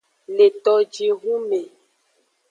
Le 0.35 0.47
tojihun 0.63 1.41
me. 1.49 1.59